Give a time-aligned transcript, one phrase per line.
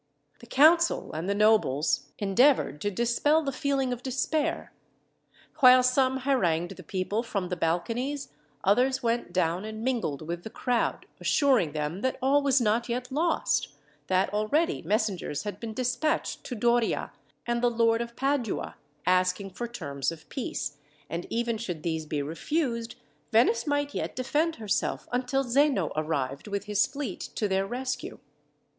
[0.39, 4.73] The council and the nobles endeavoured to dispel the feeling of despair.
[5.59, 8.29] While some harangued the people from the balconies,
[8.63, 13.11] others went down and mingled with the crowd, assuring them that all was not yet
[13.11, 13.75] lost,
[14.07, 17.11] that already messengers had been despatched to Doria,
[17.45, 20.77] and the Lord of Padua, asking for terms of peace;
[21.11, 22.95] and even should these be refused,
[23.31, 28.17] Venice might yet defend herself until Zeno arrived, with his fleet, to their rescue.